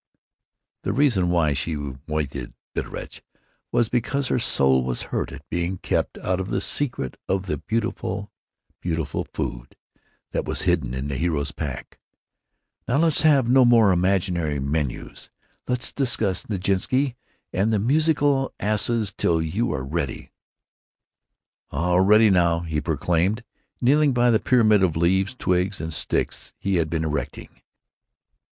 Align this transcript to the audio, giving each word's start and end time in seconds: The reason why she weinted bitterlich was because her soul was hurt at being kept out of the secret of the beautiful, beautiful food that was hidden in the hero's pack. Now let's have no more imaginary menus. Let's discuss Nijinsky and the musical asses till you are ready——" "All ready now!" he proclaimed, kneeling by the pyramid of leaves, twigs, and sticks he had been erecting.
The 0.81 0.93
reason 0.93 1.29
why 1.29 1.53
she 1.53 1.75
weinted 1.75 2.55
bitterlich 2.73 3.21
was 3.71 3.87
because 3.87 4.29
her 4.29 4.39
soul 4.39 4.83
was 4.83 5.03
hurt 5.13 5.31
at 5.31 5.47
being 5.47 5.77
kept 5.77 6.17
out 6.17 6.39
of 6.39 6.47
the 6.47 6.59
secret 6.59 7.17
of 7.29 7.45
the 7.45 7.57
beautiful, 7.57 8.31
beautiful 8.81 9.27
food 9.31 9.75
that 10.31 10.43
was 10.43 10.63
hidden 10.63 10.95
in 10.95 11.07
the 11.07 11.17
hero's 11.17 11.51
pack. 11.51 11.99
Now 12.87 12.97
let's 12.97 13.21
have 13.21 13.47
no 13.47 13.63
more 13.63 13.91
imaginary 13.91 14.59
menus. 14.59 15.29
Let's 15.67 15.91
discuss 15.93 16.47
Nijinsky 16.49 17.13
and 17.53 17.71
the 17.71 17.77
musical 17.77 18.55
asses 18.59 19.13
till 19.15 19.39
you 19.39 19.71
are 19.71 19.83
ready——" 19.83 20.31
"All 21.69 22.01
ready 22.01 22.31
now!" 22.31 22.61
he 22.61 22.81
proclaimed, 22.81 23.43
kneeling 23.79 24.13
by 24.13 24.31
the 24.31 24.39
pyramid 24.39 24.81
of 24.81 24.97
leaves, 24.97 25.35
twigs, 25.37 25.79
and 25.79 25.93
sticks 25.93 26.53
he 26.57 26.77
had 26.77 26.89
been 26.89 27.03
erecting. 27.03 27.49